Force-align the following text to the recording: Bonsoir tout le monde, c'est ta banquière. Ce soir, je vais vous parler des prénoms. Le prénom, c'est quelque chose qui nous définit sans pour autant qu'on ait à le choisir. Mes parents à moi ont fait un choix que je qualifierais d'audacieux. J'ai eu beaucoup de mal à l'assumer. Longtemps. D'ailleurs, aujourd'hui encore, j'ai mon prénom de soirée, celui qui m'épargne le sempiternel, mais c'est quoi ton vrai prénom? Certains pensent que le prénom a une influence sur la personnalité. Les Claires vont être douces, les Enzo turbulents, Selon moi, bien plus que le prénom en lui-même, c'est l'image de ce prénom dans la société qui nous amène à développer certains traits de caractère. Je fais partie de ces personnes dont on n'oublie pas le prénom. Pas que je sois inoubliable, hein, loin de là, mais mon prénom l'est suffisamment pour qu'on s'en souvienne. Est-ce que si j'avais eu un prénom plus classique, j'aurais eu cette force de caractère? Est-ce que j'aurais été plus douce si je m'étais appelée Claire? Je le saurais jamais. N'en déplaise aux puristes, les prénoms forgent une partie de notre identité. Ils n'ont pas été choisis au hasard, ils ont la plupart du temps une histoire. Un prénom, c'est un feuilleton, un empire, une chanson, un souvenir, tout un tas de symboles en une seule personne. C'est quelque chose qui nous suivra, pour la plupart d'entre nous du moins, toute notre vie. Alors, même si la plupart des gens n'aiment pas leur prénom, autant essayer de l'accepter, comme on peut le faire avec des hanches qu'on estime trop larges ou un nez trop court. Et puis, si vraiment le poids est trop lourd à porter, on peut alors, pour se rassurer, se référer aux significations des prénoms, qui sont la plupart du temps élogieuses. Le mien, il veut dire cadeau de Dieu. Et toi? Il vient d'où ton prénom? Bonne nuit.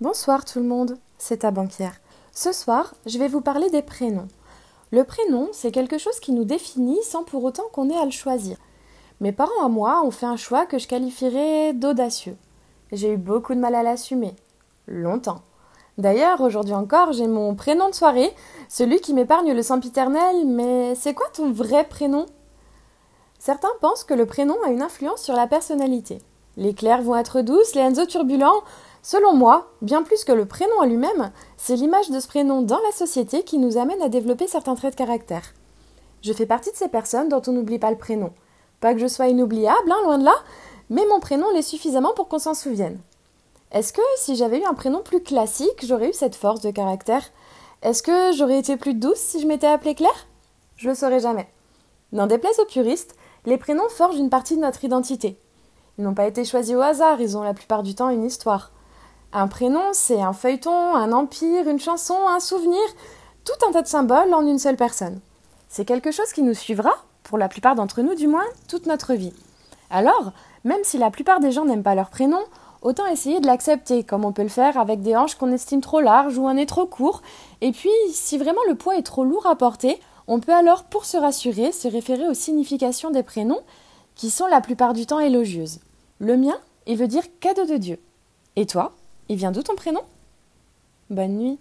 Bonsoir 0.00 0.44
tout 0.44 0.58
le 0.58 0.64
monde, 0.64 0.98
c'est 1.18 1.38
ta 1.38 1.52
banquière. 1.52 2.00
Ce 2.32 2.50
soir, 2.50 2.94
je 3.06 3.16
vais 3.16 3.28
vous 3.28 3.40
parler 3.40 3.70
des 3.70 3.80
prénoms. 3.80 4.26
Le 4.90 5.04
prénom, 5.04 5.48
c'est 5.52 5.70
quelque 5.70 5.98
chose 5.98 6.18
qui 6.18 6.32
nous 6.32 6.44
définit 6.44 7.00
sans 7.04 7.22
pour 7.22 7.44
autant 7.44 7.62
qu'on 7.72 7.88
ait 7.88 7.96
à 7.96 8.04
le 8.04 8.10
choisir. 8.10 8.56
Mes 9.20 9.30
parents 9.30 9.64
à 9.64 9.68
moi 9.68 10.02
ont 10.04 10.10
fait 10.10 10.26
un 10.26 10.36
choix 10.36 10.66
que 10.66 10.80
je 10.80 10.88
qualifierais 10.88 11.74
d'audacieux. 11.74 12.36
J'ai 12.90 13.12
eu 13.12 13.16
beaucoup 13.16 13.54
de 13.54 13.60
mal 13.60 13.76
à 13.76 13.84
l'assumer. 13.84 14.34
Longtemps. 14.88 15.42
D'ailleurs, 15.96 16.40
aujourd'hui 16.40 16.74
encore, 16.74 17.12
j'ai 17.12 17.28
mon 17.28 17.54
prénom 17.54 17.88
de 17.88 17.94
soirée, 17.94 18.34
celui 18.68 19.00
qui 19.00 19.14
m'épargne 19.14 19.52
le 19.52 19.62
sempiternel, 19.62 20.44
mais 20.44 20.96
c'est 20.96 21.14
quoi 21.14 21.28
ton 21.32 21.52
vrai 21.52 21.84
prénom? 21.84 22.26
Certains 23.38 23.68
pensent 23.80 24.02
que 24.02 24.14
le 24.14 24.26
prénom 24.26 24.56
a 24.66 24.70
une 24.70 24.82
influence 24.82 25.22
sur 25.22 25.36
la 25.36 25.46
personnalité. 25.46 26.20
Les 26.56 26.74
Claires 26.74 27.02
vont 27.02 27.16
être 27.16 27.42
douces, 27.42 27.76
les 27.76 27.82
Enzo 27.82 28.06
turbulents, 28.06 28.62
Selon 29.06 29.34
moi, 29.34 29.68
bien 29.82 30.02
plus 30.02 30.24
que 30.24 30.32
le 30.32 30.46
prénom 30.46 30.80
en 30.80 30.86
lui-même, 30.86 31.30
c'est 31.58 31.76
l'image 31.76 32.08
de 32.08 32.18
ce 32.20 32.26
prénom 32.26 32.62
dans 32.62 32.80
la 32.80 32.90
société 32.90 33.42
qui 33.42 33.58
nous 33.58 33.76
amène 33.76 34.00
à 34.00 34.08
développer 34.08 34.46
certains 34.46 34.74
traits 34.76 34.94
de 34.94 34.98
caractère. 34.98 35.52
Je 36.22 36.32
fais 36.32 36.46
partie 36.46 36.70
de 36.70 36.76
ces 36.76 36.88
personnes 36.88 37.28
dont 37.28 37.42
on 37.46 37.52
n'oublie 37.52 37.78
pas 37.78 37.90
le 37.90 37.98
prénom. 37.98 38.32
Pas 38.80 38.94
que 38.94 39.00
je 39.00 39.06
sois 39.06 39.26
inoubliable, 39.28 39.92
hein, 39.92 39.98
loin 40.04 40.16
de 40.16 40.24
là, 40.24 40.34
mais 40.88 41.04
mon 41.10 41.20
prénom 41.20 41.50
l'est 41.52 41.60
suffisamment 41.60 42.14
pour 42.14 42.28
qu'on 42.28 42.38
s'en 42.38 42.54
souvienne. 42.54 42.98
Est-ce 43.72 43.92
que 43.92 44.00
si 44.16 44.36
j'avais 44.36 44.60
eu 44.60 44.64
un 44.64 44.72
prénom 44.72 45.02
plus 45.02 45.22
classique, 45.22 45.84
j'aurais 45.84 46.08
eu 46.08 46.14
cette 46.14 46.34
force 46.34 46.62
de 46.62 46.70
caractère? 46.70 47.24
Est-ce 47.82 48.02
que 48.02 48.32
j'aurais 48.32 48.58
été 48.58 48.78
plus 48.78 48.94
douce 48.94 49.18
si 49.18 49.38
je 49.38 49.46
m'étais 49.46 49.66
appelée 49.66 49.94
Claire? 49.94 50.26
Je 50.76 50.88
le 50.88 50.94
saurais 50.94 51.20
jamais. 51.20 51.48
N'en 52.12 52.26
déplaise 52.26 52.58
aux 52.58 52.64
puristes, 52.64 53.16
les 53.44 53.58
prénoms 53.58 53.90
forgent 53.90 54.18
une 54.18 54.30
partie 54.30 54.56
de 54.56 54.62
notre 54.62 54.82
identité. 54.82 55.38
Ils 55.98 56.04
n'ont 56.04 56.14
pas 56.14 56.26
été 56.26 56.46
choisis 56.46 56.74
au 56.74 56.80
hasard, 56.80 57.20
ils 57.20 57.36
ont 57.36 57.42
la 57.42 57.52
plupart 57.52 57.82
du 57.82 57.94
temps 57.94 58.08
une 58.08 58.24
histoire. 58.24 58.70
Un 59.36 59.48
prénom, 59.48 59.82
c'est 59.92 60.22
un 60.22 60.32
feuilleton, 60.32 60.94
un 60.94 61.10
empire, 61.10 61.68
une 61.68 61.80
chanson, 61.80 62.14
un 62.28 62.38
souvenir, 62.38 62.80
tout 63.44 63.66
un 63.66 63.72
tas 63.72 63.82
de 63.82 63.88
symboles 63.88 64.32
en 64.32 64.46
une 64.46 64.60
seule 64.60 64.76
personne. 64.76 65.18
C'est 65.68 65.84
quelque 65.84 66.12
chose 66.12 66.32
qui 66.32 66.42
nous 66.42 66.54
suivra, 66.54 66.92
pour 67.24 67.36
la 67.36 67.48
plupart 67.48 67.74
d'entre 67.74 68.00
nous 68.02 68.14
du 68.14 68.28
moins, 68.28 68.44
toute 68.68 68.86
notre 68.86 69.14
vie. 69.14 69.32
Alors, 69.90 70.30
même 70.62 70.84
si 70.84 70.98
la 70.98 71.10
plupart 71.10 71.40
des 71.40 71.50
gens 71.50 71.64
n'aiment 71.64 71.82
pas 71.82 71.96
leur 71.96 72.10
prénom, 72.10 72.38
autant 72.80 73.06
essayer 73.06 73.40
de 73.40 73.46
l'accepter, 73.48 74.04
comme 74.04 74.24
on 74.24 74.30
peut 74.30 74.44
le 74.44 74.48
faire 74.48 74.78
avec 74.78 75.02
des 75.02 75.16
hanches 75.16 75.34
qu'on 75.34 75.50
estime 75.50 75.80
trop 75.80 76.00
larges 76.00 76.38
ou 76.38 76.46
un 76.46 76.54
nez 76.54 76.66
trop 76.66 76.86
court. 76.86 77.20
Et 77.60 77.72
puis, 77.72 77.90
si 78.12 78.38
vraiment 78.38 78.62
le 78.68 78.76
poids 78.76 78.96
est 78.96 79.02
trop 79.02 79.24
lourd 79.24 79.48
à 79.48 79.56
porter, 79.56 80.00
on 80.28 80.38
peut 80.38 80.54
alors, 80.54 80.84
pour 80.84 81.06
se 81.06 81.16
rassurer, 81.16 81.72
se 81.72 81.88
référer 81.88 82.28
aux 82.28 82.34
significations 82.34 83.10
des 83.10 83.24
prénoms, 83.24 83.62
qui 84.14 84.30
sont 84.30 84.46
la 84.46 84.60
plupart 84.60 84.92
du 84.92 85.06
temps 85.06 85.18
élogieuses. 85.18 85.80
Le 86.20 86.36
mien, 86.36 86.56
il 86.86 86.96
veut 86.96 87.08
dire 87.08 87.24
cadeau 87.40 87.66
de 87.66 87.78
Dieu. 87.78 87.98
Et 88.54 88.66
toi? 88.66 88.92
Il 89.28 89.36
vient 89.36 89.52
d'où 89.52 89.62
ton 89.62 89.74
prénom? 89.74 90.02
Bonne 91.10 91.36
nuit. 91.36 91.58